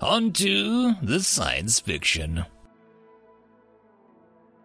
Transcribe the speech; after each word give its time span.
On 0.00 0.32
to 0.32 0.94
the 1.02 1.20
science 1.20 1.78
fiction. 1.78 2.46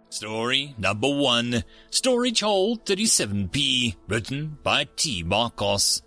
Story 0.07 0.73
number 0.77 1.13
one 1.13 1.65
Storage 1.89 2.39
Hold 2.39 2.85
37B, 2.85 3.97
written 4.07 4.57
by 4.63 4.87
T. 4.95 5.23
Marcos. 5.23 6.01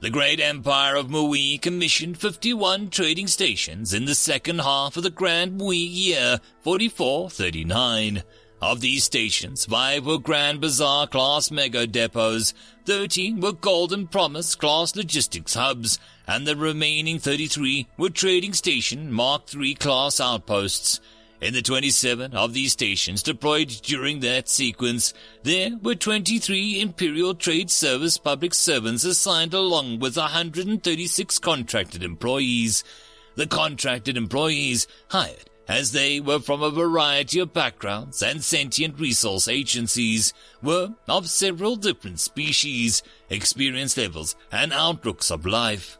The 0.00 0.08
great 0.08 0.40
empire 0.40 0.96
of 0.96 1.08
Mui 1.08 1.60
commissioned 1.60 2.16
51 2.16 2.88
trading 2.88 3.26
stations 3.26 3.92
in 3.92 4.06
the 4.06 4.14
second 4.14 4.60
half 4.60 4.96
of 4.96 5.02
the 5.02 5.10
Grand 5.10 5.60
Mui 5.60 5.86
year 5.86 6.40
4439. 6.62 8.22
Of 8.62 8.80
these 8.80 9.04
stations, 9.04 9.66
five 9.66 10.06
were 10.06 10.18
Grand 10.18 10.60
Bazaar 10.60 11.06
class 11.06 11.50
mega 11.50 11.86
depots, 11.86 12.54
13 12.86 13.40
were 13.40 13.52
Golden 13.52 14.08
Promise 14.08 14.54
class 14.56 14.96
logistics 14.96 15.54
hubs, 15.54 15.98
and 16.28 16.46
the 16.46 16.54
remaining 16.54 17.18
33 17.18 17.88
were 17.96 18.10
Trading 18.10 18.52
Station 18.52 19.10
Mark 19.10 19.42
III 19.52 19.74
class 19.74 20.20
outposts. 20.20 21.00
In 21.40 21.54
the 21.54 21.62
27 21.62 22.34
of 22.34 22.52
these 22.52 22.72
stations 22.72 23.22
deployed 23.22 23.68
during 23.82 24.20
that 24.20 24.48
sequence, 24.48 25.14
there 25.42 25.70
were 25.82 25.94
23 25.94 26.80
Imperial 26.80 27.34
Trade 27.34 27.70
Service 27.70 28.18
public 28.18 28.52
servants 28.52 29.04
assigned 29.04 29.54
along 29.54 30.00
with 30.00 30.16
136 30.16 31.38
contracted 31.38 32.02
employees. 32.02 32.84
The 33.36 33.46
contracted 33.46 34.16
employees 34.16 34.86
hired 35.08 35.48
as 35.68 35.92
they 35.92 36.18
were 36.18 36.40
from 36.40 36.62
a 36.62 36.70
variety 36.70 37.38
of 37.38 37.52
backgrounds 37.52 38.22
and 38.22 38.42
sentient 38.42 38.98
resource 38.98 39.46
agencies, 39.46 40.32
were 40.62 40.94
of 41.06 41.28
several 41.28 41.76
different 41.76 42.18
species, 42.18 43.02
experience 43.28 43.96
levels, 43.96 44.34
and 44.50 44.72
outlooks 44.72 45.30
of 45.30 45.44
life. 45.44 45.97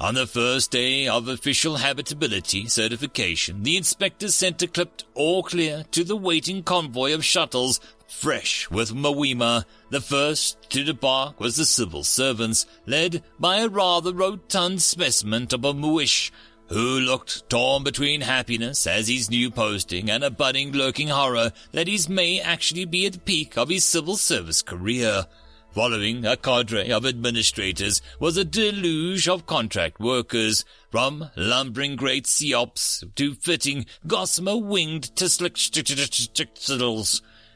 On 0.00 0.14
the 0.14 0.26
first 0.26 0.70
day 0.70 1.06
of 1.06 1.28
official 1.28 1.76
habitability 1.76 2.66
certification, 2.66 3.62
the 3.62 3.76
inspectors 3.76 4.34
sent 4.34 4.62
a 4.62 4.66
clipped 4.66 5.04
all 5.14 5.42
clear 5.42 5.84
to 5.92 6.02
the 6.02 6.16
waiting 6.16 6.62
convoy 6.62 7.14
of 7.14 7.24
shuttles 7.24 7.78
fresh 8.08 8.70
with 8.70 8.94
Mawima. 8.94 9.64
The 9.90 10.00
first 10.00 10.70
to 10.70 10.82
depart 10.82 11.38
was 11.38 11.56
the 11.56 11.66
civil 11.66 12.04
servants, 12.04 12.66
led 12.86 13.22
by 13.38 13.58
a 13.58 13.68
rather 13.68 14.12
rotund 14.14 14.80
specimen 14.80 15.48
of 15.52 15.64
a 15.64 15.74
Muish 15.74 16.30
who 16.68 16.98
looked 16.98 17.48
torn 17.50 17.84
between 17.84 18.22
happiness 18.22 18.86
as 18.86 19.08
his 19.08 19.30
new 19.30 19.50
posting 19.50 20.10
and 20.10 20.24
a 20.24 20.30
budding 20.30 20.72
lurking 20.72 21.08
horror 21.08 21.52
that 21.72 21.86
his 21.86 22.08
may 22.08 22.40
actually 22.40 22.86
be 22.86 23.04
at 23.04 23.12
the 23.12 23.18
peak 23.18 23.58
of 23.58 23.68
his 23.68 23.84
civil 23.84 24.16
service 24.16 24.62
career. 24.62 25.26
Following 25.74 26.26
a 26.26 26.36
cadre 26.36 26.92
of 26.92 27.06
administrators 27.06 28.02
was 28.20 28.36
a 28.36 28.44
deluge 28.44 29.26
of 29.26 29.46
contract 29.46 29.98
workers, 29.98 30.66
from 30.90 31.30
lumbering 31.34 31.96
great 31.96 32.26
Seops 32.26 33.02
to 33.14 33.34
fitting 33.34 33.86
gossamer 34.06 34.58
winged 34.58 35.14
Teslicks. 35.14 35.70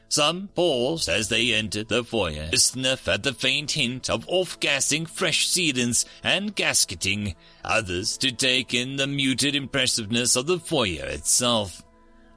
Some 0.09 0.47
paused 0.55 1.09
as 1.09 1.29
they 1.29 1.53
entered 1.53 1.89
the 1.89 2.03
foyer 2.03 2.49
to 2.49 2.57
sniff 2.57 3.07
at 3.07 3.21
the 3.21 3.33
faint 3.33 3.73
hint 3.73 4.09
of 4.09 4.25
off-gassing 4.27 5.05
fresh 5.05 5.47
sealants 5.47 6.05
and 6.23 6.55
gasketing, 6.55 7.35
others 7.63 8.17
to 8.17 8.31
take 8.31 8.73
in 8.73 8.95
the 8.95 9.05
muted 9.05 9.55
impressiveness 9.55 10.35
of 10.35 10.47
the 10.47 10.57
foyer 10.57 11.05
itself. 11.05 11.83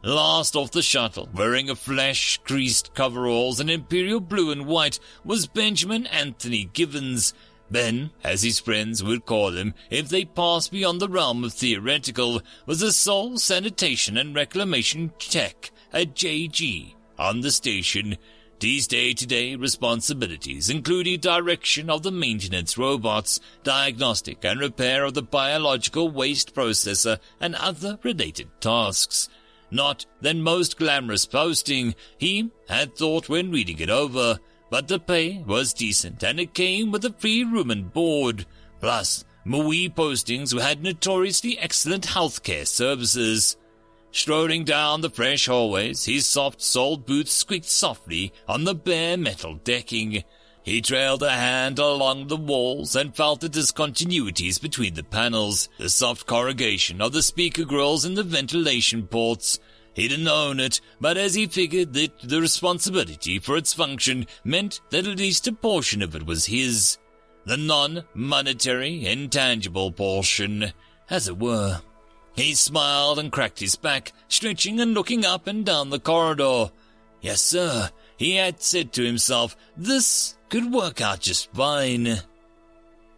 Last 0.02 0.56
off 0.56 0.70
the 0.70 0.80
shuttle, 0.80 1.28
wearing 1.34 1.68
a 1.68 1.76
flesh-creased 1.76 2.94
coveralls 2.94 3.60
in 3.60 3.68
imperial 3.68 4.20
blue 4.20 4.50
and 4.50 4.66
white, 4.66 4.98
was 5.24 5.46
Benjamin 5.46 6.06
Anthony 6.06 6.70
Givens. 6.72 7.34
Ben, 7.70 8.10
as 8.24 8.42
his 8.42 8.58
friends 8.58 9.04
would 9.04 9.26
call 9.26 9.50
him 9.50 9.74
if 9.90 10.08
they 10.08 10.24
passed 10.24 10.72
beyond 10.72 11.00
the 11.00 11.08
realm 11.08 11.44
of 11.44 11.52
theoretical, 11.52 12.40
was 12.64 12.80
a 12.80 12.94
sole 12.94 13.36
sanitation 13.36 14.16
and 14.16 14.34
reclamation 14.34 15.12
tech 15.18 15.70
at 15.92 16.14
JG 16.14 16.94
on 17.18 17.42
the 17.42 17.50
station. 17.50 18.16
These 18.58 18.88
day-to-day 18.88 19.56
responsibilities 19.56 20.70
including 20.70 21.20
direction 21.20 21.90
of 21.90 22.02
the 22.02 22.10
maintenance 22.10 22.76
robots, 22.76 23.38
diagnostic 23.64 24.44
and 24.44 24.60
repair 24.60 25.04
of 25.04 25.12
the 25.12 25.22
biological 25.22 26.10
waste 26.10 26.54
processor, 26.54 27.18
and 27.38 27.54
other 27.54 27.98
related 28.02 28.48
tasks. 28.60 29.28
Not 29.70 30.06
than 30.20 30.42
most 30.42 30.78
glamorous 30.78 31.26
posting, 31.26 31.94
he 32.18 32.50
had 32.68 32.96
thought 32.96 33.28
when 33.28 33.52
reading 33.52 33.78
it 33.78 33.90
over, 33.90 34.38
but 34.68 34.88
the 34.88 34.98
pay 34.98 35.42
was 35.46 35.72
decent 35.72 36.22
and 36.22 36.40
it 36.40 36.54
came 36.54 36.90
with 36.90 37.04
a 37.04 37.12
free 37.12 37.44
room 37.44 37.70
and 37.70 37.92
board. 37.92 38.46
Plus, 38.80 39.24
Mui 39.46 39.94
postings 39.94 40.58
had 40.60 40.82
notoriously 40.82 41.58
excellent 41.58 42.06
healthcare 42.08 42.66
services. 42.66 43.56
Strolling 44.12 44.64
down 44.64 45.00
the 45.00 45.10
fresh 45.10 45.46
hallways, 45.46 46.04
his 46.04 46.26
soft-soled 46.26 47.06
boots 47.06 47.32
squeaked 47.32 47.68
softly 47.68 48.32
on 48.48 48.64
the 48.64 48.74
bare 48.74 49.16
metal 49.16 49.54
decking. 49.62 50.24
He 50.70 50.80
trailed 50.80 51.24
a 51.24 51.32
hand 51.32 51.80
along 51.80 52.28
the 52.28 52.36
walls 52.36 52.94
and 52.94 53.12
felt 53.12 53.40
the 53.40 53.48
discontinuities 53.48 54.62
between 54.62 54.94
the 54.94 55.02
panels, 55.02 55.68
the 55.78 55.88
soft 55.88 56.28
corrugation 56.28 57.00
of 57.02 57.12
the 57.12 57.24
speaker 57.24 57.64
grills 57.64 58.04
and 58.04 58.16
the 58.16 58.22
ventilation 58.22 59.08
ports. 59.08 59.58
He 59.94 60.06
didn't 60.06 60.28
own 60.28 60.60
it, 60.60 60.80
but 61.00 61.16
as 61.16 61.34
he 61.34 61.48
figured 61.48 61.92
that 61.94 62.20
the 62.20 62.40
responsibility 62.40 63.40
for 63.40 63.56
its 63.56 63.74
function 63.74 64.28
meant 64.44 64.80
that 64.90 65.08
at 65.08 65.18
least 65.18 65.48
a 65.48 65.52
portion 65.52 66.02
of 66.02 66.14
it 66.14 66.24
was 66.24 66.46
his. 66.46 66.98
The 67.46 67.56
non-monetary, 67.56 69.06
intangible 69.06 69.90
portion, 69.90 70.72
as 71.10 71.26
it 71.26 71.36
were. 71.36 71.80
He 72.36 72.54
smiled 72.54 73.18
and 73.18 73.32
cracked 73.32 73.58
his 73.58 73.74
back, 73.74 74.12
stretching 74.28 74.78
and 74.78 74.94
looking 74.94 75.24
up 75.24 75.48
and 75.48 75.66
down 75.66 75.90
the 75.90 75.98
corridor. 75.98 76.70
Yes, 77.20 77.42
sir, 77.42 77.90
he 78.20 78.34
had 78.34 78.60
said 78.60 78.92
to 78.92 79.02
himself, 79.02 79.56
this 79.78 80.36
could 80.50 80.70
work 80.70 81.00
out 81.00 81.20
just 81.20 81.50
fine. 81.54 82.18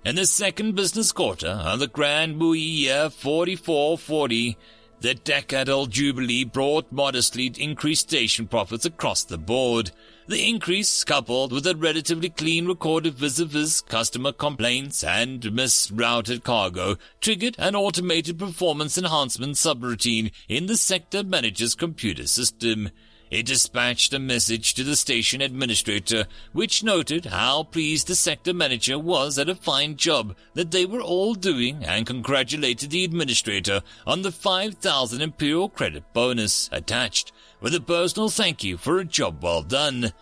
In 0.05 0.15
the 0.15 0.27
second 0.27 0.77
business 0.77 1.11
quarter 1.11 1.49
of 1.49 1.81
the 1.81 1.89
Grand 1.89 2.41
Mui 2.41 2.61
year 2.61 3.11
4440, 3.11 4.57
the 5.01 5.17
decadal 5.17 5.91
jubilee 5.91 6.45
brought 6.45 6.93
modestly 6.93 7.53
increased 7.59 8.11
station 8.11 8.47
profits 8.47 8.85
across 8.85 9.25
the 9.25 9.39
board. 9.39 9.91
The 10.29 10.49
increase, 10.49 11.03
coupled 11.03 11.51
with 11.51 11.67
a 11.67 11.75
relatively 11.75 12.31
clean 12.31 12.69
record 12.69 13.05
of 13.07 13.15
vis-a-vis 13.15 13.81
customer 13.81 14.31
complaints 14.31 15.03
and 15.03 15.43
misrouted 15.43 16.45
cargo, 16.45 16.97
triggered 17.21 17.57
an 17.59 17.75
automated 17.75 18.39
performance 18.39 18.97
enhancement 18.97 19.57
subroutine 19.57 20.31
in 20.49 20.67
the 20.67 20.77
sector 20.77 21.25
manager's 21.25 21.75
computer 21.75 22.29
system. 22.29 22.91
It 23.33 23.47
dispatched 23.47 24.13
a 24.13 24.19
message 24.19 24.75
to 24.75 24.85
the 24.85 24.95
station 24.95 25.41
administrator, 25.41 26.27
which 26.53 26.85
noted 26.85 27.25
how 27.25 27.63
pleased 27.63 28.07
the 28.07 28.15
sector 28.15 28.53
manager 28.53 28.99
was 28.99 29.39
at 29.39 29.49
a 29.49 29.55
fine 29.55 29.97
job 29.97 30.37
that 30.53 30.71
they 30.71 30.85
were 30.85 31.01
all 31.01 31.33
doing 31.33 31.83
and 31.83 32.05
congratulated 32.07 32.91
the 32.91 33.05
administrator 33.05 33.81
on 34.07 34.21
the 34.21 34.33
5,000 34.33 35.23
Imperial 35.23 35.71
credit 35.71 36.05
bonus 36.13 36.69
attached 36.73 37.33
with 37.59 37.75
a 37.75 37.81
personal 37.81 38.29
thank 38.29 38.63
you 38.63 38.77
for 38.77 38.99
a 38.99 39.05
job 39.07 39.43
well 39.43 39.63
done. 39.63 40.13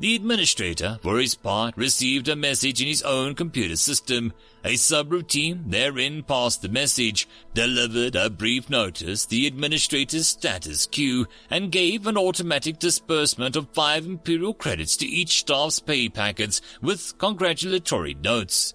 The 0.00 0.16
administrator, 0.16 0.98
for 1.02 1.18
his 1.18 1.34
part, 1.34 1.76
received 1.76 2.26
a 2.26 2.34
message 2.34 2.80
in 2.80 2.88
his 2.88 3.02
own 3.02 3.34
computer 3.34 3.76
system. 3.76 4.32
A 4.64 4.72
subroutine 4.72 5.70
therein 5.70 6.22
passed 6.22 6.62
the 6.62 6.70
message, 6.70 7.28
delivered 7.52 8.16
a 8.16 8.30
brief 8.30 8.70
notice, 8.70 9.26
the 9.26 9.46
administrator's 9.46 10.26
status 10.26 10.86
quo, 10.86 11.26
and 11.50 11.70
gave 11.70 12.06
an 12.06 12.16
automatic 12.16 12.78
disbursement 12.78 13.56
of 13.56 13.68
five 13.74 14.06
imperial 14.06 14.54
credits 14.54 14.96
to 14.96 15.06
each 15.06 15.40
staff's 15.40 15.80
pay 15.80 16.08
packets 16.08 16.62
with 16.80 17.18
congratulatory 17.18 18.14
notes. 18.14 18.72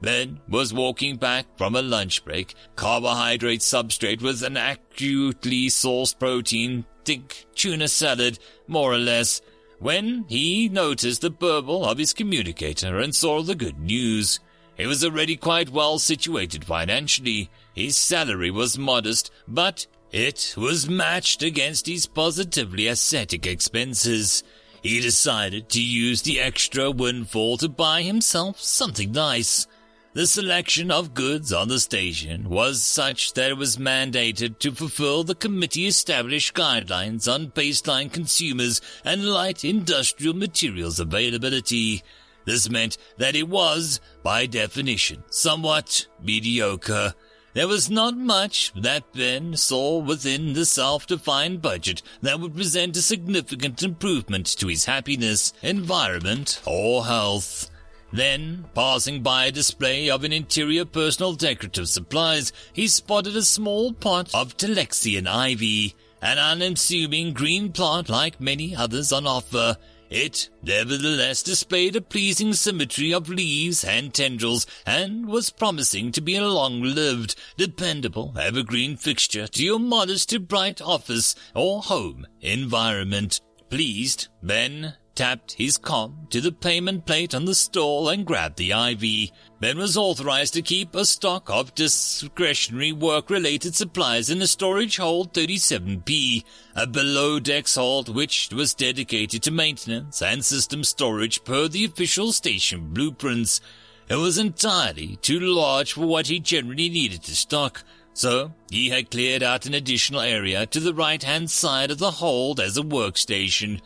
Ben 0.00 0.40
was 0.48 0.72
walking 0.72 1.16
back 1.16 1.44
from 1.58 1.76
a 1.76 1.82
lunch 1.82 2.24
break, 2.24 2.54
carbohydrate 2.76 3.60
substrate 3.60 4.22
with 4.22 4.42
an 4.42 4.56
acutely 4.56 5.66
sourced 5.66 6.18
protein, 6.18 6.86
think 7.04 7.44
tuna 7.54 7.88
salad, 7.88 8.38
more 8.66 8.92
or 8.92 8.98
less, 8.98 9.42
when 9.82 10.24
he 10.28 10.68
noticed 10.68 11.20
the 11.20 11.30
burble 11.30 11.84
of 11.84 11.98
his 11.98 12.12
communicator 12.12 13.00
and 13.00 13.14
saw 13.14 13.42
the 13.42 13.56
good 13.56 13.80
news. 13.80 14.38
He 14.76 14.86
was 14.86 15.04
already 15.04 15.36
quite 15.36 15.70
well 15.70 15.98
situated 15.98 16.64
financially. 16.64 17.50
His 17.74 17.96
salary 17.96 18.50
was 18.50 18.78
modest, 18.78 19.32
but 19.48 19.86
It 20.12 20.54
was 20.58 20.90
matched 20.90 21.42
against 21.42 21.86
his 21.86 22.04
positively 22.04 22.86
ascetic 22.86 23.46
expenses. 23.46 24.44
He 24.82 25.00
decided 25.00 25.70
to 25.70 25.82
use 25.82 26.20
the 26.20 26.38
extra 26.38 26.90
windfall 26.90 27.56
to 27.56 27.68
buy 27.70 28.02
himself 28.02 28.60
something 28.60 29.10
nice. 29.10 29.66
The 30.14 30.26
selection 30.26 30.90
of 30.90 31.14
goods 31.14 31.54
on 31.54 31.68
the 31.68 31.80
station 31.80 32.50
was 32.50 32.82
such 32.82 33.32
that 33.32 33.50
it 33.50 33.56
was 33.56 33.78
mandated 33.78 34.58
to 34.58 34.72
fulfill 34.72 35.24
the 35.24 35.34
committee 35.34 35.86
established 35.86 36.52
guidelines 36.52 37.32
on 37.32 37.52
baseline 37.52 38.12
consumers 38.12 38.82
and 39.06 39.24
light 39.24 39.64
industrial 39.64 40.34
materials 40.34 41.00
availability. 41.00 42.02
This 42.44 42.68
meant 42.68 42.98
that 43.16 43.34
it 43.34 43.48
was, 43.48 44.02
by 44.22 44.44
definition, 44.44 45.24
somewhat 45.30 46.06
mediocre. 46.22 47.14
There 47.54 47.68
was 47.68 47.88
not 47.88 48.14
much 48.14 48.70
that 48.74 49.14
Ben 49.14 49.56
saw 49.56 49.96
within 49.96 50.52
the 50.52 50.66
self-defined 50.66 51.62
budget 51.62 52.02
that 52.20 52.38
would 52.38 52.54
present 52.54 52.98
a 52.98 53.02
significant 53.02 53.82
improvement 53.82 54.46
to 54.58 54.66
his 54.66 54.84
happiness, 54.84 55.54
environment, 55.62 56.60
or 56.66 57.06
health. 57.06 57.70
Then, 58.12 58.66
passing 58.74 59.22
by 59.22 59.46
a 59.46 59.52
display 59.52 60.10
of 60.10 60.22
an 60.22 60.32
interior 60.32 60.84
personal 60.84 61.32
decorative 61.32 61.88
supplies, 61.88 62.52
he 62.72 62.86
spotted 62.86 63.34
a 63.36 63.42
small 63.42 63.94
pot 63.94 64.34
of 64.34 64.56
Telexian 64.56 65.26
ivy, 65.26 65.94
an 66.20 66.38
unassuming 66.38 67.32
green 67.32 67.72
plant 67.72 68.10
like 68.10 68.40
many 68.40 68.76
others 68.76 69.12
on 69.12 69.26
offer. 69.26 69.78
It 70.10 70.50
nevertheless 70.62 71.42
displayed 71.42 71.96
a 71.96 72.02
pleasing 72.02 72.52
symmetry 72.52 73.14
of 73.14 73.30
leaves 73.30 73.82
and 73.82 74.12
tendrils, 74.12 74.66
and 74.84 75.26
was 75.26 75.48
promising 75.48 76.12
to 76.12 76.20
be 76.20 76.36
a 76.36 76.46
long-lived, 76.46 77.34
dependable, 77.56 78.34
evergreen 78.38 78.98
fixture 78.98 79.46
to 79.46 79.64
your 79.64 79.78
modest 79.78 80.28
to 80.28 80.38
bright 80.38 80.82
office 80.82 81.34
or 81.54 81.80
home 81.80 82.26
environment. 82.42 83.40
Pleased, 83.70 84.28
Ben 84.42 84.96
tapped 85.14 85.52
his 85.52 85.76
com 85.76 86.26
to 86.30 86.40
the 86.40 86.52
payment 86.52 87.06
plate 87.06 87.34
on 87.34 87.44
the 87.44 87.54
stall 87.54 88.08
and 88.08 88.26
grabbed 88.26 88.56
the 88.56 88.72
ivy. 88.72 89.32
Ben 89.60 89.78
was 89.78 89.96
authorized 89.96 90.54
to 90.54 90.62
keep 90.62 90.94
a 90.94 91.04
stock 91.04 91.48
of 91.50 91.74
discretionary 91.74 92.92
work-related 92.92 93.74
supplies 93.74 94.30
in 94.30 94.38
the 94.38 94.46
storage 94.46 94.96
hold 94.96 95.32
37B, 95.32 96.44
a 96.74 96.86
below-decks 96.86 97.76
hold 97.76 98.14
which 98.14 98.50
was 98.52 98.74
dedicated 98.74 99.42
to 99.42 99.50
maintenance 99.50 100.22
and 100.22 100.44
system 100.44 100.82
storage 100.82 101.44
per 101.44 101.68
the 101.68 101.84
official 101.84 102.32
station 102.32 102.92
blueprints. 102.92 103.60
It 104.08 104.16
was 104.16 104.38
entirely 104.38 105.16
too 105.22 105.40
large 105.40 105.92
for 105.92 106.06
what 106.06 106.26
he 106.26 106.40
generally 106.40 106.88
needed 106.88 107.22
to 107.24 107.36
stock, 107.36 107.84
so 108.14 108.52
he 108.70 108.90
had 108.90 109.10
cleared 109.10 109.42
out 109.42 109.64
an 109.64 109.74
additional 109.74 110.20
area 110.20 110.66
to 110.66 110.80
the 110.80 110.94
right-hand 110.94 111.50
side 111.50 111.90
of 111.90 111.98
the 111.98 112.10
hold 112.10 112.60
as 112.60 112.76
a 112.76 112.82
workstation. 112.82 113.80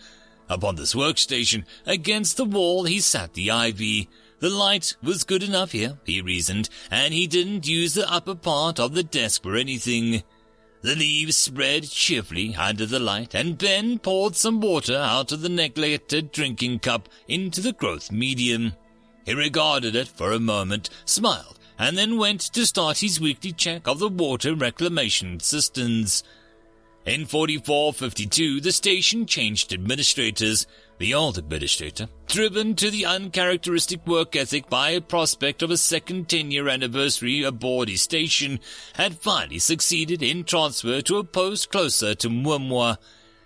Upon 0.49 0.77
this 0.77 0.95
workstation, 0.95 1.65
against 1.87 2.37
the 2.37 2.45
wall, 2.45 2.85
he 2.85 3.01
sat 3.01 3.35
the 3.35 3.51
ivy. 3.51 4.09
The 4.39 4.51
light 4.51 4.95
was 5.03 5.25
good 5.25 5.43
enough 5.43 5.73
here, 5.73 5.99
he 6.05 6.21
reasoned, 6.21 6.69
and 6.91 7.13
he 7.13 7.27
didn't 7.27 7.67
use 7.67 7.95
the 7.95 8.11
upper 8.11 8.35
part 8.35 8.79
of 8.79 8.95
the 8.95 9.03
desk 9.03 9.43
for 9.43 9.57
anything. 9.57 10.23
The 10.83 10.95
leaves 10.95 11.37
spread 11.37 11.89
cheerfully 11.89 12.55
under 12.55 12.87
the 12.87 13.01
light, 13.01 13.35
and 13.35 13.59
Ben 13.59 13.99
poured 13.99 14.37
some 14.37 14.61
water 14.61 14.97
out 14.97 15.33
of 15.33 15.41
the 15.41 15.49
neglected 15.49 16.31
drinking 16.31 16.81
cup 16.81 17.09
into 17.27 17.61
the 17.61 17.73
growth 17.73 18.13
medium. 18.13 18.75
He 19.25 19.35
regarded 19.35 19.97
it 19.97 20.07
for 20.07 20.31
a 20.31 20.39
moment, 20.39 20.91
smiled, 21.05 21.59
and 21.79 21.99
then 21.99 22.19
went 22.19 22.41
to 22.43 22.67
start 22.67 22.99
his 22.99 23.21
weekly 23.21 23.53
check 23.53 23.89
of 23.89 23.99
the 23.99 24.09
water 24.09 24.55
reclamation 24.55 25.41
systems. 25.41 26.23
In 27.07 27.25
4452, 27.25 28.61
the 28.61 28.73
station 28.73 29.27
changed 29.27 29.73
administrators. 29.73 30.67
The 30.99 31.15
old 31.15 31.39
administrator, 31.39 32.09
driven 32.27 32.75
to 32.75 32.91
the 32.91 33.07
uncharacteristic 33.07 34.05
work 34.09 34.35
ethic 34.35 34.69
by 34.69 34.91
a 34.91 35.01
prospect 35.01 35.63
of 35.63 35.71
a 35.71 35.77
second 35.77 36.27
10-year 36.27 36.69
anniversary 36.69 37.45
aboard 37.45 37.89
his 37.89 38.03
station, 38.03 38.59
had 38.95 39.21
finally 39.21 39.61
succeeded 39.61 40.21
in 40.21 40.43
transfer 40.43 41.01
to 41.03 41.19
a 41.19 41.25
post 41.25 41.71
closer 41.71 42.17
to 42.17 42.29
Mwemwa. 42.29 42.99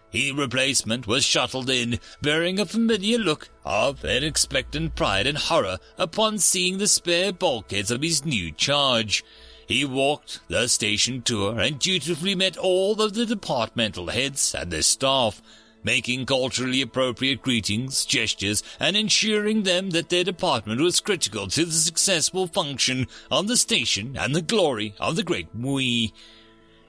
His 0.09 0.33
replacement 0.33 1.07
was 1.07 1.27
shuttled 1.27 1.69
in, 1.69 2.01
bearing 2.23 2.59
a 2.59 2.65
familiar 2.65 3.19
look 3.19 3.51
of 3.67 4.07
expectant 4.07 4.97
pride 4.97 5.27
and 5.27 5.37
horror 5.37 5.77
upon 5.99 6.39
seeing 6.39 6.79
the 6.79 6.89
spare 6.89 7.31
bulkheads 7.31 7.91
of 7.91 8.01
his 8.01 8.25
new 8.25 8.53
charge. 8.53 9.23
He 9.71 9.85
walked 9.85 10.41
the 10.49 10.67
station 10.67 11.23
tour 11.23 11.61
and 11.61 11.79
dutifully 11.79 12.35
met 12.35 12.57
all 12.57 13.01
of 13.01 13.15
the 13.15 13.25
departmental 13.25 14.09
heads 14.09 14.53
and 14.53 14.73
their 14.73 14.83
staff, 14.83 15.41
making 15.85 16.27
culturally 16.27 16.83
appropriate 16.83 17.41
greetings, 17.41 18.05
gestures, 18.05 18.65
and 18.81 18.97
ensuring 18.97 19.63
them 19.63 19.91
that 19.91 20.09
their 20.09 20.25
department 20.25 20.81
was 20.81 20.99
critical 20.99 21.47
to 21.47 21.65
the 21.65 21.71
successful 21.71 22.49
function 22.49 23.07
of 23.31 23.47
the 23.47 23.57
station 23.57 24.17
and 24.19 24.35
the 24.35 24.43
glory 24.43 24.93
of 24.99 25.15
the 25.15 25.23
Great 25.23 25.57
Mui. 25.57 26.11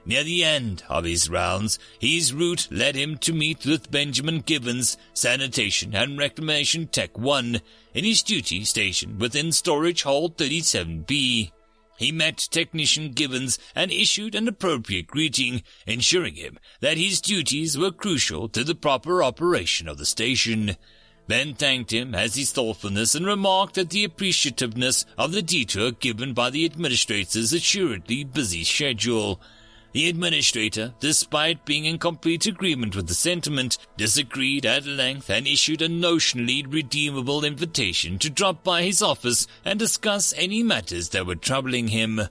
Near 0.04 0.24
the 0.24 0.42
end 0.42 0.82
of 0.88 1.04
his 1.04 1.30
rounds, 1.30 1.78
his 2.00 2.34
route 2.34 2.66
led 2.68 2.96
him 2.96 3.16
to 3.18 3.32
meet 3.32 3.64
with 3.64 3.92
Benjamin 3.92 4.40
Gibbons, 4.40 4.96
Sanitation 5.14 5.94
and 5.94 6.18
Reclamation 6.18 6.88
Tech 6.88 7.16
1, 7.16 7.60
in 7.94 8.04
his 8.04 8.24
duty 8.24 8.64
station 8.64 9.20
within 9.20 9.52
Storage 9.52 10.02
Hold 10.02 10.36
37B. 10.36 11.52
He 12.02 12.10
met 12.10 12.48
Technician 12.50 13.12
Gibbons 13.12 13.60
and 13.76 13.92
issued 13.92 14.34
an 14.34 14.48
appropriate 14.48 15.06
greeting, 15.06 15.62
ensuring 15.86 16.34
him 16.34 16.58
that 16.80 16.96
his 16.96 17.20
duties 17.20 17.78
were 17.78 17.92
crucial 17.92 18.48
to 18.48 18.64
the 18.64 18.74
proper 18.74 19.22
operation 19.22 19.86
of 19.86 19.98
the 19.98 20.04
station. 20.04 20.76
Ben 21.28 21.54
thanked 21.54 21.92
him 21.92 22.12
as 22.12 22.34
his 22.34 22.50
thoughtfulness 22.50 23.14
and 23.14 23.24
remarked 23.24 23.78
at 23.78 23.90
the 23.90 24.04
appreciativeness 24.04 25.04
of 25.16 25.30
the 25.30 25.42
detour 25.42 25.92
given 25.92 26.32
by 26.32 26.50
the 26.50 26.64
administrator's 26.64 27.52
assuredly 27.52 28.24
busy 28.24 28.64
schedule. 28.64 29.40
The 29.92 30.08
administrator, 30.08 30.94
despite 31.00 31.66
being 31.66 31.84
in 31.84 31.98
complete 31.98 32.46
agreement 32.46 32.96
with 32.96 33.08
the 33.08 33.14
sentiment, 33.14 33.76
disagreed 33.98 34.64
at 34.64 34.86
length 34.86 35.28
and 35.28 35.46
issued 35.46 35.82
a 35.82 35.88
notionally 35.88 36.64
redeemable 36.66 37.44
invitation 37.44 38.18
to 38.20 38.30
drop 38.30 38.64
by 38.64 38.84
his 38.84 39.02
office 39.02 39.46
and 39.66 39.78
discuss 39.78 40.32
any 40.36 40.62
matters 40.62 41.10
that 41.10 41.26
were 41.26 41.36
troubling 41.36 41.88
him. 41.88 42.22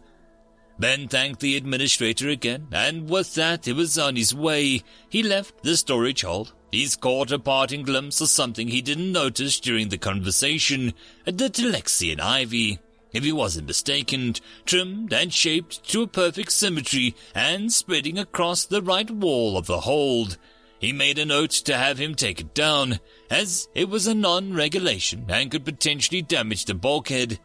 Ben 0.80 1.08
thanked 1.08 1.42
the 1.42 1.56
administrator 1.56 2.30
again, 2.30 2.68
and 2.72 3.08
with 3.08 3.36
that 3.36 3.66
he 3.66 3.74
was 3.74 4.00
on 4.00 4.16
his 4.16 4.34
way. 4.34 4.82
He 5.08 5.22
left 5.22 5.62
the 5.62 5.78
storage 5.78 6.24
hold. 6.24 6.54
He's 6.72 6.96
caught 6.96 7.32
a 7.32 7.38
parting 7.38 7.84
glimpse 7.84 8.22
of 8.22 8.30
something 8.30 8.70
he 8.70 8.82
didn't 8.82 9.12
notice 9.12 9.60
during 9.60 9.90
the 9.90 10.00
conversation, 10.00 10.94
the 11.26 11.50
Telexian 11.50 12.20
ivy 12.20 12.80
if 13.14 13.24
he 13.24 13.32
wasn't 13.32 13.68
mistaken, 13.68 14.36
trimmed 14.66 15.14
and 15.14 15.34
shaped 15.34 15.84
to 15.90 16.02
a 16.02 16.08
perfect 16.08 16.52
symmetry 16.52 17.16
and 17.36 17.72
spreading 17.72 18.18
across 18.18 18.66
the 18.66 18.82
right 18.82 19.10
wall 19.10 19.58
of 19.58 19.68
the 19.68 19.82
hold. 19.82 20.38
He 20.80 20.94
made 20.94 21.20
a 21.20 21.26
note 21.26 21.52
to 21.52 21.78
have 21.78 22.00
him 22.00 22.16
take 22.16 22.40
it 22.40 22.56
down, 22.56 23.00
as 23.30 23.68
it 23.76 23.88
was 23.88 24.08
a 24.08 24.16
non-regulation 24.16 25.26
and 25.30 25.52
could 25.52 25.64
potentially 25.64 26.24
damage 26.24 26.66
the 26.66 26.74
bulkhead. 26.74 27.40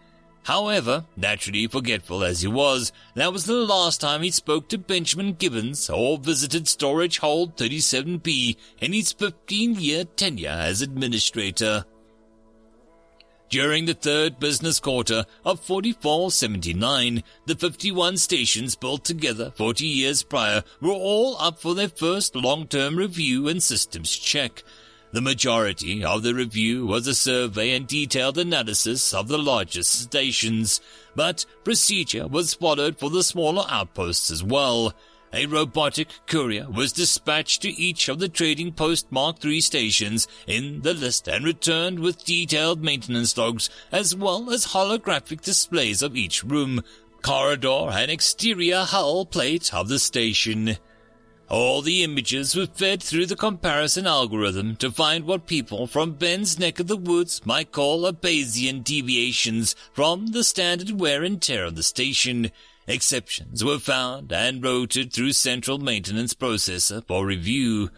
However, 0.45 1.05
naturally 1.17 1.67
forgetful 1.67 2.23
as 2.23 2.41
he 2.41 2.47
was, 2.47 2.93
that 3.15 3.33
was 3.33 3.47
the 3.47 3.55
last 3.55 4.01
time 4.01 4.23
he 4.23 4.31
spoke 4.31 4.69
to 4.69 4.79
Benjamin 4.79 5.33
Gibbons 5.33 5.91
or 5.91 6.19
visited 6.19 6.69
Storage 6.69 7.19
Hold 7.19 7.57
37B 7.57 8.57
in 8.81 8.93
his 8.93 9.13
15-year 9.13 10.05
tenure 10.05 10.49
as 10.49 10.83
administrator. 10.83 11.85
During 13.49 13.85
the 13.85 13.95
third 13.95 14.41
business 14.41 14.81
quarter 14.81 15.25
of 15.45 15.61
4479, 15.61 17.23
the 17.47 17.55
51 17.55 18.17
stations 18.17 18.75
built 18.75 19.05
together 19.05 19.53
40 19.55 19.87
years 19.87 20.25
prior 20.25 20.65
were 20.81 20.91
all 20.91 21.37
up 21.39 21.61
for 21.61 21.75
their 21.75 21.89
first 21.89 22.35
long-term 22.35 22.97
review 22.97 23.47
and 23.47 23.63
systems 23.63 24.11
check. 24.11 24.65
The 25.13 25.21
majority 25.21 26.05
of 26.05 26.25
the 26.25 26.35
review 26.35 26.87
was 26.87 27.07
a 27.07 27.15
survey 27.15 27.77
and 27.77 27.87
detailed 27.87 28.37
analysis 28.37 29.15
of 29.15 29.29
the 29.29 29.39
largest 29.39 29.93
stations, 29.93 30.81
but 31.15 31.47
procedure 31.63 32.27
was 32.27 32.55
followed 32.55 32.99
for 32.99 33.11
the 33.11 33.23
smaller 33.23 33.65
outposts 33.69 34.33
as 34.33 34.43
well. 34.43 34.93
A 35.33 35.47
robotic 35.47 36.09
courier 36.27 36.69
was 36.71 36.93
dispatched 36.93 37.63
to 37.63 37.69
each 37.71 38.09
of 38.09 38.19
the 38.19 38.29
Trading 38.29 38.73
Post 38.73 39.11
Mark 39.11 39.45
III 39.45 39.61
stations 39.61 40.29
in 40.47 40.83
the 40.83 40.95
list 40.95 41.29
and 41.29 41.45
returned 41.45 41.99
with 41.99 42.25
detailed 42.25 42.83
maintenance 42.83 43.37
logs 43.37 43.69
as 43.91 44.15
well 44.15 44.51
as 44.51 44.69
holographic 44.69 45.43
displays 45.43 46.01
of 46.01 46.17
each 46.17 46.45
room, 46.45 46.83
corridor, 47.23 47.89
and 47.91 48.11
exterior 48.11 48.85
hull 48.85 49.27
plate 49.27 49.75
of 49.75 49.89
the 49.89 49.99
station. 49.99 50.79
All 51.49 51.81
the 51.81 52.03
images 52.03 52.57
were 52.57 52.67
fed 52.67 53.03
through 53.03 53.27
the 53.27 53.37
comparison 53.37 54.07
algorithm 54.07 54.75
to 54.77 54.91
find 54.91 55.25
what 55.25 55.47
people 55.47 55.87
from 55.87 56.15
Ben's 56.15 56.59
neck 56.59 56.81
of 56.81 56.89
the 56.89 56.97
woods 56.97 57.45
might 57.45 57.71
call 57.71 58.05
a 58.05 58.13
Bayesian 58.13 58.83
deviations 58.83 59.77
from 59.93 60.29
the 60.29 60.43
standard 60.43 60.99
wear 60.99 61.23
and 61.23 61.41
tear 61.41 61.65
of 61.65 61.77
the 61.77 61.85
station. 61.85 62.51
Exceptions 62.89 63.65
were 63.65 63.81
found 63.81 64.33
and 64.33 64.63
routed 64.63 65.13
through 65.13 65.33
central 65.33 65.79
maintenance 65.79 66.35
processor 66.35 67.05
for 67.07 67.27
review. 67.27 67.91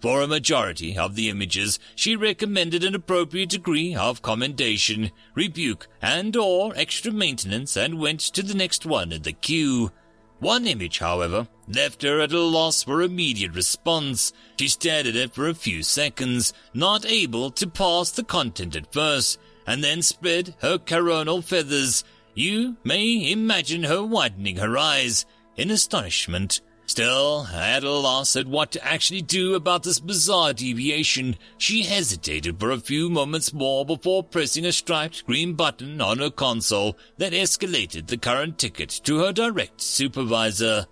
For 0.00 0.22
a 0.22 0.26
majority 0.26 0.96
of 0.96 1.14
the 1.14 1.28
images, 1.28 1.78
she 1.94 2.16
recommended 2.16 2.82
an 2.82 2.94
appropriate 2.94 3.50
degree 3.50 3.94
of 3.94 4.22
commendation, 4.22 5.10
rebuke, 5.34 5.88
and 6.00 6.34
or 6.36 6.72
extra 6.74 7.12
maintenance 7.12 7.76
and 7.76 8.00
went 8.00 8.20
to 8.20 8.42
the 8.42 8.54
next 8.54 8.86
one 8.86 9.12
in 9.12 9.22
the 9.22 9.34
queue. 9.34 9.92
One 10.38 10.66
image, 10.66 11.00
however, 11.00 11.46
left 11.68 12.00
her 12.00 12.20
at 12.20 12.32
a 12.32 12.40
loss 12.40 12.82
for 12.82 13.02
immediate 13.02 13.54
response. 13.54 14.32
She 14.58 14.68
stared 14.68 15.06
at 15.06 15.16
it 15.16 15.34
for 15.34 15.48
a 15.48 15.54
few 15.54 15.82
seconds, 15.82 16.54
not 16.72 17.04
able 17.04 17.50
to 17.50 17.66
pass 17.66 18.10
the 18.10 18.24
content 18.24 18.74
at 18.74 18.90
first, 18.90 19.38
and 19.66 19.84
then 19.84 20.00
spread 20.00 20.54
her 20.62 20.78
coronal 20.78 21.42
feathers. 21.42 22.04
You 22.34 22.76
may 22.84 23.30
imagine 23.32 23.82
her 23.84 24.02
widening 24.02 24.56
her 24.56 24.78
eyes 24.78 25.26
in 25.56 25.70
astonishment. 25.70 26.60
Still, 26.86 27.46
at 27.54 27.84
a 27.84 27.90
loss 27.90 28.34
at 28.34 28.48
what 28.48 28.72
to 28.72 28.84
actually 28.84 29.22
do 29.22 29.54
about 29.54 29.84
this 29.84 30.00
bizarre 30.00 30.52
deviation, 30.52 31.36
she 31.56 31.82
hesitated 31.82 32.58
for 32.58 32.72
a 32.72 32.80
few 32.80 33.08
moments 33.08 33.52
more 33.52 33.84
before 33.84 34.24
pressing 34.24 34.66
a 34.66 34.72
striped 34.72 35.24
green 35.24 35.54
button 35.54 36.00
on 36.00 36.18
her 36.18 36.30
console 36.30 36.98
that 37.18 37.32
escalated 37.32 38.08
the 38.08 38.16
current 38.16 38.58
ticket 38.58 38.90
to 39.04 39.18
her 39.18 39.32
direct 39.32 39.80
supervisor. 39.80 40.86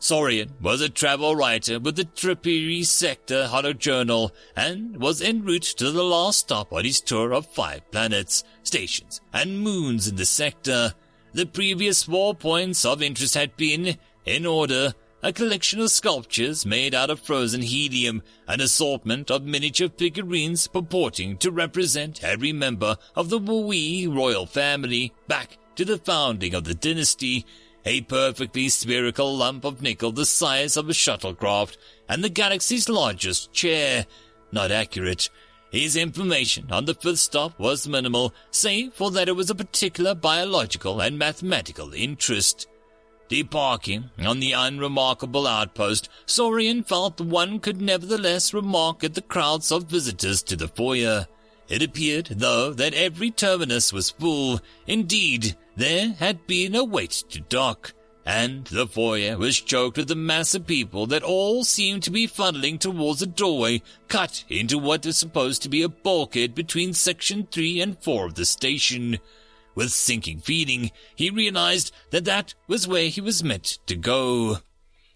Saurian 0.00 0.54
was 0.60 0.80
a 0.80 0.88
travel 0.88 1.34
writer 1.34 1.80
with 1.80 1.96
the 1.96 2.04
Tripiri 2.04 2.84
Sector 2.84 3.48
Journal 3.74 4.32
and 4.56 4.96
was 5.00 5.20
en 5.20 5.44
route 5.44 5.62
to 5.62 5.90
the 5.90 6.04
last 6.04 6.38
stop 6.40 6.72
on 6.72 6.84
his 6.84 7.00
tour 7.00 7.32
of 7.32 7.46
five 7.46 7.90
planets, 7.90 8.44
stations, 8.62 9.20
and 9.32 9.60
moons 9.60 10.06
in 10.06 10.14
the 10.14 10.24
sector. 10.24 10.94
The 11.32 11.46
previous 11.46 12.04
four 12.04 12.34
points 12.34 12.84
of 12.84 13.02
interest 13.02 13.34
had 13.34 13.56
been, 13.56 13.96
in 14.24 14.46
order, 14.46 14.94
a 15.20 15.32
collection 15.32 15.80
of 15.80 15.90
sculptures 15.90 16.64
made 16.64 16.94
out 16.94 17.10
of 17.10 17.18
frozen 17.18 17.62
helium, 17.62 18.22
an 18.46 18.60
assortment 18.60 19.32
of 19.32 19.42
miniature 19.42 19.88
figurines 19.88 20.68
purporting 20.68 21.36
to 21.38 21.50
represent 21.50 22.22
every 22.22 22.52
member 22.52 22.96
of 23.16 23.30
the 23.30 23.40
Wui 23.40 24.06
royal 24.06 24.46
family 24.46 25.12
back 25.26 25.58
to 25.74 25.84
the 25.84 25.98
founding 25.98 26.54
of 26.54 26.64
the 26.64 26.74
dynasty, 26.74 27.44
a 27.88 28.02
perfectly 28.02 28.68
spherical 28.68 29.34
lump 29.34 29.64
of 29.64 29.80
nickel 29.80 30.12
the 30.12 30.26
size 30.26 30.76
of 30.76 30.90
a 30.90 30.92
shuttlecraft, 30.92 31.78
and 32.06 32.22
the 32.22 32.28
galaxy's 32.28 32.86
largest 32.86 33.50
chair. 33.54 34.04
Not 34.52 34.70
accurate. 34.70 35.30
His 35.72 35.96
information 35.96 36.70
on 36.70 36.84
the 36.84 36.92
fifth 36.92 37.20
stop 37.20 37.58
was 37.58 37.88
minimal, 37.88 38.34
save 38.50 38.92
for 38.92 39.10
that 39.12 39.26
it 39.26 39.36
was 39.36 39.48
a 39.48 39.54
particular 39.54 40.14
biological 40.14 41.00
and 41.00 41.18
mathematical 41.18 41.94
interest. 41.94 42.66
Debarking 43.30 44.10
on 44.18 44.40
the 44.40 44.52
unremarkable 44.52 45.46
outpost, 45.46 46.10
Saurian 46.26 46.82
felt 46.82 47.22
one 47.22 47.58
could 47.58 47.80
nevertheless 47.80 48.52
remark 48.52 49.02
at 49.02 49.14
the 49.14 49.22
crowds 49.22 49.72
of 49.72 49.84
visitors 49.84 50.42
to 50.42 50.56
the 50.56 50.68
foyer. 50.68 51.26
It 51.68 51.82
appeared, 51.82 52.26
though, 52.26 52.72
that 52.72 52.94
every 52.94 53.30
terminus 53.30 53.92
was 53.92 54.10
full. 54.10 54.60
Indeed, 54.86 55.56
there 55.76 56.14
had 56.14 56.46
been 56.46 56.74
a 56.74 56.82
wait 56.82 57.24
to 57.30 57.40
dock, 57.40 57.92
and 58.24 58.64
the 58.66 58.86
foyer 58.86 59.36
was 59.36 59.60
choked 59.60 59.98
with 59.98 60.10
a 60.10 60.14
mass 60.14 60.54
of 60.54 60.66
people 60.66 61.06
that 61.08 61.22
all 61.22 61.64
seemed 61.64 62.02
to 62.04 62.10
be 62.10 62.26
funneling 62.26 62.80
towards 62.80 63.20
a 63.20 63.26
doorway 63.26 63.82
cut 64.08 64.44
into 64.48 64.78
what 64.78 65.04
is 65.04 65.18
supposed 65.18 65.62
to 65.62 65.68
be 65.68 65.82
a 65.82 65.88
bulkhead 65.88 66.54
between 66.54 66.94
section 66.94 67.46
3 67.50 67.80
and 67.82 68.02
4 68.02 68.26
of 68.26 68.34
the 68.34 68.46
station. 68.46 69.18
With 69.74 69.92
sinking 69.92 70.40
feeling, 70.40 70.90
he 71.14 71.30
realized 71.30 71.92
that 72.10 72.24
that 72.24 72.54
was 72.66 72.88
where 72.88 73.08
he 73.08 73.20
was 73.20 73.44
meant 73.44 73.78
to 73.86 73.94
go. 73.94 74.58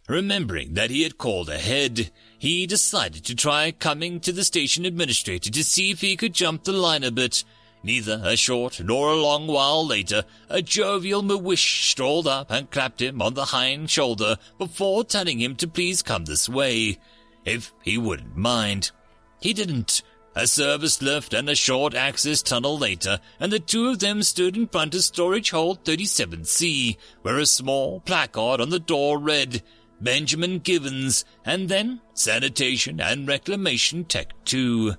Remembering 0.09 0.75
that 0.75 0.90
he 0.90 1.02
had 1.02 1.16
called 1.16 1.49
ahead, 1.49 2.11
he 2.43 2.67
decided 2.67 3.25
to 3.25 3.37
try 3.37 3.71
coming 3.71 4.19
to 4.19 4.33
the 4.33 4.43
station 4.43 4.85
administrator 4.85 5.49
to 5.49 5.63
see 5.63 5.93
if 5.93 6.01
he 6.01 6.17
could 6.17 6.35
jump 6.35 6.65
the 6.65 6.73
line 6.73 7.05
a 7.05 7.11
bit. 7.13 7.45
Neither 7.85 8.21
a 8.25 8.37
short 8.37 8.81
nor 8.81 9.11
a 9.11 9.15
long 9.15 9.47
while 9.47 9.87
later, 9.87 10.25
a 10.49 10.61
jovial 10.61 11.23
Mawish 11.23 11.89
strolled 11.89 12.27
up 12.27 12.51
and 12.51 12.69
clapped 12.69 13.01
him 13.01 13.23
on 13.23 13.35
the 13.35 13.45
hind 13.45 13.91
shoulder 13.91 14.39
before 14.59 15.05
telling 15.05 15.39
him 15.39 15.55
to 15.55 15.69
please 15.69 16.03
come 16.03 16.25
this 16.25 16.49
way, 16.49 16.99
if 17.45 17.73
he 17.85 17.97
wouldn't 17.97 18.37
mind. 18.37 18.91
He 19.41 19.53
didn't. 19.53 20.03
A 20.35 20.49
service 20.49 21.01
lift 21.01 21.35
and 21.35 21.49
a 21.49 21.55
short 21.55 21.95
access 21.95 22.43
tunnel 22.43 22.77
later, 22.77 23.21
and 23.39 23.53
the 23.53 23.61
two 23.61 23.91
of 23.91 24.01
them 24.01 24.25
stood 24.25 24.57
in 24.57 24.67
front 24.67 24.97
of 24.97 25.05
storage 25.05 25.51
hold 25.51 25.85
37C, 25.85 26.97
where 27.21 27.39
a 27.39 27.47
small 27.47 28.01
placard 28.01 28.61
on 28.61 28.71
the 28.71 28.81
door 28.81 29.21
read, 29.21 29.63
Benjamin 30.02 30.59
Givens, 30.59 31.25
and 31.44 31.68
then 31.68 32.00
Sanitation 32.12 33.00
and 33.00 33.28
Reclamation 33.28 34.04
Tech 34.04 34.32
2. 34.47 34.94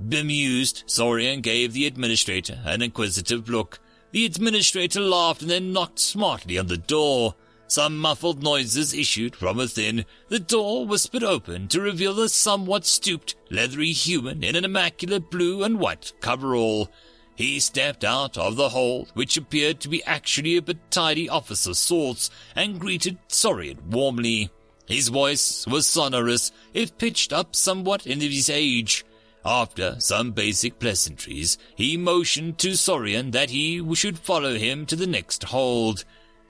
Bemused, 0.00 0.82
Saurian 0.86 1.40
gave 1.40 1.72
the 1.72 1.86
administrator 1.86 2.60
an 2.64 2.82
inquisitive 2.82 3.48
look. 3.48 3.78
The 4.10 4.26
administrator 4.26 5.00
laughed 5.00 5.42
and 5.42 5.50
then 5.50 5.72
knocked 5.72 6.00
smartly 6.00 6.58
on 6.58 6.66
the 6.66 6.76
door. 6.76 7.36
Some 7.68 7.98
muffled 7.98 8.42
noises 8.42 8.92
issued 8.92 9.36
from 9.36 9.58
within. 9.58 10.04
The 10.28 10.40
door 10.40 10.86
whispered 10.86 11.22
open 11.22 11.68
to 11.68 11.80
reveal 11.80 12.20
a 12.20 12.28
somewhat 12.28 12.84
stooped, 12.84 13.36
leathery 13.50 13.92
human 13.92 14.42
in 14.42 14.56
an 14.56 14.64
immaculate 14.64 15.30
blue 15.30 15.62
and 15.62 15.78
white 15.78 16.12
coverall. 16.20 16.90
He 17.36 17.60
stepped 17.60 18.02
out 18.02 18.38
of 18.38 18.56
the 18.56 18.70
hold, 18.70 19.10
which 19.12 19.36
appeared 19.36 19.78
to 19.80 19.88
be 19.88 20.02
actually 20.04 20.56
a 20.56 20.62
but 20.62 20.90
tidy 20.90 21.28
office 21.28 21.66
of 21.66 21.76
sorts, 21.76 22.30
and 22.54 22.80
greeted 22.80 23.18
Saurian 23.28 23.78
warmly. 23.90 24.50
His 24.86 25.08
voice 25.08 25.66
was 25.66 25.86
sonorous, 25.86 26.50
if 26.72 26.96
pitched 26.96 27.32
up 27.32 27.54
somewhat 27.54 28.06
in 28.06 28.20
his 28.20 28.48
age. 28.48 29.04
After 29.44 29.96
some 30.00 30.32
basic 30.32 30.78
pleasantries, 30.78 31.58
he 31.76 31.96
motioned 31.96 32.58
to 32.58 32.74
Saurian 32.74 33.32
that 33.32 33.50
he 33.50 33.84
should 33.94 34.18
follow 34.18 34.56
him 34.56 34.86
to 34.86 34.96
the 34.96 35.06
next 35.06 35.44
hold. 35.44 36.04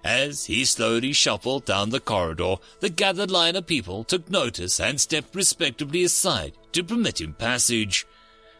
As 0.05 0.47
he 0.47 0.64
slowly 0.64 1.12
shuffled 1.12 1.64
down 1.64 1.90
the 1.90 1.99
corridor, 1.99 2.57
the 2.78 2.90
gathered 2.90 3.31
line 3.31 3.57
of 3.57 3.66
people 3.66 4.05
took 4.05 4.31
notice 4.31 4.78
and 4.78 5.00
stepped 5.00 5.35
respectfully 5.35 6.05
aside 6.05 6.52
to 6.73 6.85
permit 6.85 7.21
him 7.21 7.35
passage. 7.35 8.07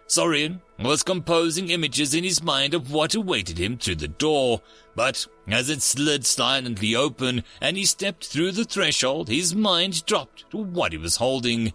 Saurian 0.09 0.63
was 0.79 1.03
composing 1.03 1.71
images 1.71 2.15
in 2.15 2.23
his 2.23 2.43
mind 2.43 2.75
of 2.75 2.93
what 2.93 3.15
awaited 3.15 3.59
him 3.59 3.77
through 3.77 3.97
the 3.97 4.09
door, 4.09 4.61
but 4.95 5.27
as 5.49 5.69
it 5.69 5.83
slid 5.83 6.25
silently 6.25 6.95
open 6.95 7.43
and 7.61 7.77
he 7.77 7.85
stepped 7.85 8.27
through 8.27 8.53
the 8.53 8.65
threshold, 8.65 9.29
his 9.29 9.55
mind 9.55 10.07
dropped 10.07 10.49
to 10.51 10.59
what 10.59 10.93
he 10.93 10.99
was 10.99 11.17
holding. 11.17 11.73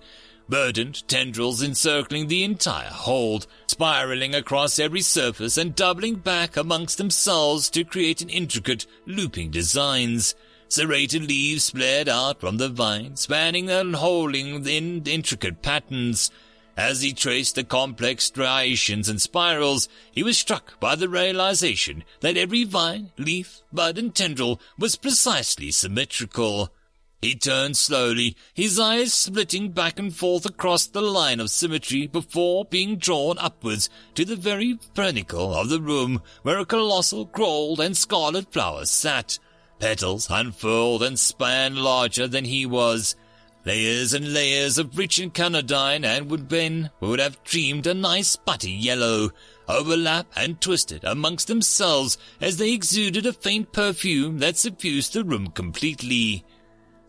Burdened 0.47 1.07
tendrils 1.07 1.61
encircling 1.61 2.27
the 2.27 2.43
entire 2.43 2.89
hold, 2.89 3.47
spiraling 3.67 4.33
across 4.33 4.79
every 4.79 5.01
surface 5.01 5.57
and 5.57 5.75
doubling 5.75 6.15
back 6.15 6.57
amongst 6.57 6.97
themselves 6.97 7.69
to 7.69 7.83
create 7.83 8.21
an 8.21 8.29
intricate, 8.29 8.85
looping 9.05 9.51
designs. 9.51 10.35
Serrated 10.67 11.23
leaves 11.23 11.65
spread 11.65 12.07
out 12.07 12.39
from 12.39 12.57
the 12.57 12.69
vine, 12.69 13.17
spanning 13.17 13.69
and 13.69 13.95
holding 13.95 14.65
in 14.67 15.03
intricate 15.05 15.61
patterns. 15.61 16.31
As 16.77 17.01
he 17.01 17.13
traced 17.13 17.55
the 17.55 17.63
complex 17.63 18.25
striations 18.25 19.09
and 19.09 19.21
spirals, 19.21 19.89
he 20.11 20.23
was 20.23 20.37
struck 20.37 20.79
by 20.79 20.95
the 20.95 21.09
realization 21.09 22.03
that 22.21 22.37
every 22.37 22.63
vine, 22.63 23.11
leaf, 23.17 23.61
bud, 23.73 23.97
and 23.97 24.15
tendril 24.15 24.59
was 24.79 24.95
precisely 24.95 25.71
symmetrical. 25.71 26.73
He 27.21 27.35
turned 27.35 27.77
slowly, 27.77 28.35
his 28.53 28.79
eyes 28.79 29.13
splitting 29.13 29.71
back 29.71 29.99
and 29.99 30.15
forth 30.15 30.45
across 30.45 30.87
the 30.87 31.01
line 31.01 31.39
of 31.39 31.51
symmetry 31.51 32.07
before 32.07 32.65
being 32.65 32.95
drawn 32.95 33.37
upwards 33.37 33.89
to 34.15 34.25
the 34.25 34.35
very 34.35 34.79
pinnacle 34.95 35.53
of 35.53 35.69
the 35.69 35.81
room 35.81 36.23
where 36.41 36.57
a 36.57 36.65
colossal 36.65 37.25
gold 37.25 37.79
and 37.79 37.95
scarlet 37.95 38.51
flower 38.51 38.85
sat, 38.85 39.37
petals 39.77 40.29
unfurled 40.31 41.03
and 41.03 41.19
span 41.19 41.75
larger 41.75 42.27
than 42.27 42.45
he 42.45 42.65
was, 42.65 43.15
Layers 43.63 44.13
and 44.15 44.33
layers 44.33 44.79
of 44.79 44.97
rich 44.97 45.19
incarnadine 45.19 46.03
and 46.03 46.31
would 46.31 46.47
Ben 46.47 46.89
would 46.99 47.19
have 47.19 47.43
dreamed 47.43 47.85
a 47.85 47.93
nice 47.93 48.35
butty 48.35 48.71
yellow, 48.71 49.29
overlap 49.67 50.25
and 50.35 50.59
twisted 50.59 51.03
amongst 51.03 51.47
themselves 51.47 52.17
as 52.39 52.57
they 52.57 52.73
exuded 52.73 53.27
a 53.27 53.33
faint 53.33 53.71
perfume 53.71 54.39
that 54.39 54.57
suffused 54.57 55.13
the 55.13 55.23
room 55.23 55.47
completely. 55.47 56.43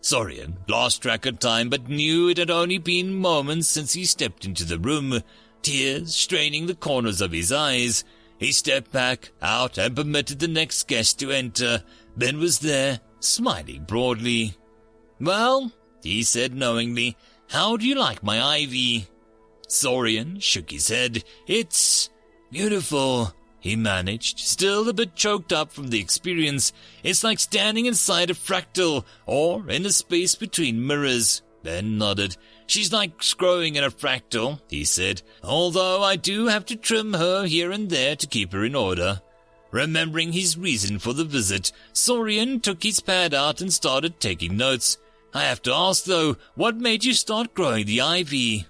Saurian 0.01 0.59
lost 0.67 1.01
track 1.01 1.25
of 1.25 1.39
time 1.39 1.69
but 1.69 1.89
knew 1.89 2.29
it 2.29 2.37
had 2.37 2.51
only 2.51 2.77
been 2.77 3.15
moments 3.15 3.67
since 3.67 3.93
he 3.93 4.05
stepped 4.05 4.45
into 4.45 4.63
the 4.63 4.77
room, 4.77 5.23
tears 5.63 6.13
straining 6.13 6.67
the 6.67 6.75
corners 6.75 7.19
of 7.19 7.31
his 7.31 7.51
eyes. 7.51 8.03
He 8.37 8.51
stepped 8.51 8.91
back, 8.91 9.31
out, 9.41 9.79
and 9.79 9.95
permitted 9.95 10.39
the 10.39 10.47
next 10.47 10.87
guest 10.87 11.17
to 11.19 11.31
enter. 11.31 11.83
Ben 12.15 12.37
was 12.37 12.59
there, 12.59 12.99
smiling 13.21 13.85
broadly. 13.85 14.55
Well, 15.19 15.71
he 16.03 16.23
said 16.23 16.53
knowingly, 16.53 17.17
How 17.49 17.77
do 17.77 17.85
you 17.85 17.95
like 17.95 18.23
my 18.23 18.41
ivy? 18.41 19.07
Saurian 19.67 20.39
shook 20.39 20.71
his 20.71 20.89
head. 20.89 21.23
It's 21.47 22.09
beautiful, 22.51 23.33
he 23.59 23.75
managed, 23.75 24.39
still 24.39 24.87
a 24.89 24.93
bit 24.93 25.15
choked 25.15 25.53
up 25.53 25.71
from 25.71 25.87
the 25.87 25.99
experience. 25.99 26.73
It's 27.01 27.23
like 27.23 27.39
standing 27.39 27.85
inside 27.85 28.29
a 28.29 28.33
fractal, 28.33 29.05
or 29.25 29.69
in 29.69 29.85
a 29.85 29.91
space 29.91 30.35
between 30.35 30.85
mirrors. 30.85 31.41
Ben 31.63 31.97
nodded. 31.97 32.35
She's 32.67 32.91
like 32.91 33.13
growing 33.37 33.75
in 33.75 33.83
a 33.83 33.89
fractal, 33.89 34.59
he 34.69 34.83
said, 34.83 35.21
although 35.41 36.03
I 36.03 36.17
do 36.17 36.47
have 36.47 36.65
to 36.65 36.75
trim 36.75 37.13
her 37.13 37.45
here 37.45 37.71
and 37.71 37.89
there 37.89 38.15
to 38.17 38.27
keep 38.27 38.51
her 38.51 38.65
in 38.65 38.75
order. 38.75 39.21
Remembering 39.71 40.33
his 40.33 40.57
reason 40.57 40.99
for 40.99 41.13
the 41.13 41.23
visit, 41.23 41.71
Saurian 41.93 42.59
took 42.59 42.83
his 42.83 42.99
pad 42.99 43.33
out 43.33 43.61
and 43.61 43.73
started 43.73 44.19
taking 44.19 44.55
notes. 44.55 44.97
I 45.33 45.43
have 45.43 45.61
to 45.63 45.73
ask 45.73 46.03
though, 46.03 46.37
what 46.55 46.77
made 46.77 47.03
you 47.03 47.13
start 47.13 47.53
growing 47.53 47.85
the 47.85 48.01
ivy? 48.01 48.67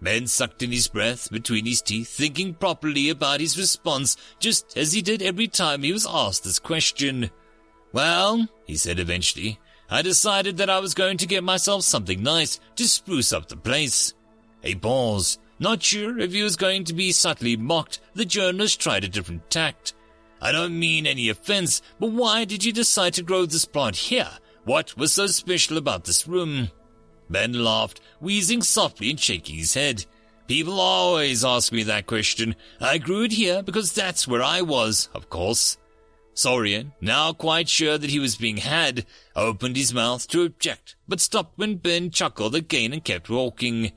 Ben 0.00 0.26
sucked 0.26 0.62
in 0.62 0.72
his 0.72 0.88
breath 0.88 1.30
between 1.30 1.64
his 1.64 1.80
teeth, 1.80 2.08
thinking 2.08 2.54
properly 2.54 3.08
about 3.08 3.38
his 3.38 3.56
response, 3.56 4.16
just 4.40 4.76
as 4.76 4.92
he 4.92 5.00
did 5.00 5.22
every 5.22 5.46
time 5.46 5.82
he 5.82 5.92
was 5.92 6.06
asked 6.10 6.42
this 6.42 6.58
question. 6.58 7.30
Well, 7.92 8.48
he 8.66 8.76
said 8.76 8.98
eventually, 8.98 9.60
I 9.88 10.02
decided 10.02 10.56
that 10.56 10.70
I 10.70 10.80
was 10.80 10.94
going 10.94 11.18
to 11.18 11.26
get 11.26 11.44
myself 11.44 11.84
something 11.84 12.20
nice 12.20 12.58
to 12.76 12.88
spruce 12.88 13.32
up 13.32 13.48
the 13.48 13.56
place. 13.56 14.14
A 14.64 14.74
pause. 14.74 15.38
Not 15.60 15.84
sure 15.84 16.18
if 16.18 16.32
he 16.32 16.42
was 16.42 16.56
going 16.56 16.82
to 16.84 16.94
be 16.94 17.12
subtly 17.12 17.56
mocked, 17.56 18.00
the 18.14 18.24
journalist 18.24 18.80
tried 18.80 19.04
a 19.04 19.08
different 19.08 19.48
tact. 19.50 19.94
I 20.40 20.50
don't 20.50 20.76
mean 20.76 21.06
any 21.06 21.28
offense, 21.28 21.80
but 22.00 22.10
why 22.10 22.44
did 22.44 22.64
you 22.64 22.72
decide 22.72 23.14
to 23.14 23.22
grow 23.22 23.46
this 23.46 23.64
plant 23.64 23.94
here? 23.94 24.30
What 24.64 24.96
was 24.96 25.12
so 25.12 25.26
special 25.26 25.76
about 25.76 26.04
this 26.04 26.28
room? 26.28 26.70
Ben 27.28 27.52
laughed, 27.52 28.00
wheezing 28.20 28.62
softly 28.62 29.10
and 29.10 29.18
shaking 29.18 29.56
his 29.56 29.74
head. 29.74 30.04
People 30.46 30.80
always 30.80 31.44
ask 31.44 31.72
me 31.72 31.82
that 31.84 32.06
question. 32.06 32.54
I 32.80 32.98
grew 32.98 33.24
it 33.24 33.32
here 33.32 33.62
because 33.62 33.92
that's 33.92 34.28
where 34.28 34.42
I 34.42 34.62
was, 34.62 35.08
of 35.14 35.30
course. 35.30 35.78
Saurian, 36.34 36.92
now 37.00 37.32
quite 37.32 37.68
sure 37.68 37.98
that 37.98 38.10
he 38.10 38.18
was 38.18 38.36
being 38.36 38.58
had, 38.58 39.04
opened 39.36 39.76
his 39.76 39.92
mouth 39.92 40.26
to 40.28 40.44
object, 40.44 40.96
but 41.06 41.20
stopped 41.20 41.58
when 41.58 41.76
Ben 41.76 42.10
chuckled 42.10 42.54
again 42.54 42.92
and 42.92 43.04
kept 43.04 43.28
walking. 43.28 43.92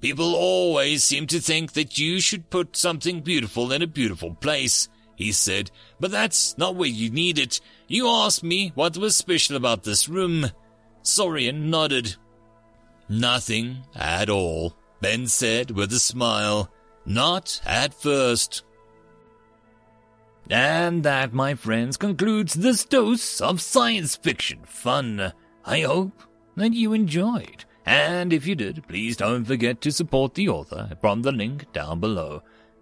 People 0.00 0.34
always 0.34 1.04
seem 1.04 1.26
to 1.28 1.40
think 1.40 1.72
that 1.72 1.98
you 1.98 2.20
should 2.20 2.50
put 2.50 2.76
something 2.76 3.20
beautiful 3.20 3.70
in 3.72 3.82
a 3.82 3.86
beautiful 3.86 4.34
place, 4.34 4.88
he 5.16 5.32
said, 5.32 5.70
but 5.98 6.10
that's 6.10 6.56
not 6.58 6.76
where 6.76 6.88
you 6.88 7.10
need 7.10 7.38
it. 7.38 7.60
You 7.88 8.06
asked 8.06 8.44
me 8.44 8.72
what 8.74 8.96
was 8.96 9.16
special 9.16 9.56
about 9.56 9.82
this 9.82 10.08
room. 10.08 10.50
Saurian 11.02 11.70
nodded. 11.70 12.16
Nothing 13.08 13.78
at 13.94 14.28
all, 14.28 14.76
Ben 15.00 15.26
said 15.26 15.70
with 15.70 15.92
a 15.92 15.98
smile. 15.98 16.70
Not 17.04 17.60
at 17.64 17.94
first. 17.94 18.62
And 20.50 21.02
that, 21.02 21.32
my 21.32 21.54
friends, 21.54 21.96
concludes 21.96 22.54
this 22.54 22.84
dose 22.84 23.40
of 23.40 23.60
science 23.60 24.16
fiction 24.16 24.60
fun. 24.64 25.32
I 25.64 25.80
hope 25.80 26.22
that 26.56 26.72
you 26.72 26.92
enjoyed. 26.92 27.64
And 27.84 28.32
if 28.32 28.46
you 28.46 28.54
did, 28.54 28.86
please 28.88 29.16
don't 29.16 29.44
forget 29.44 29.80
to 29.82 29.92
support 29.92 30.34
the 30.34 30.48
author 30.48 30.96
from 31.00 31.22
the 31.22 31.32
link 31.32 31.72
down 31.72 32.00
below. 32.00 32.42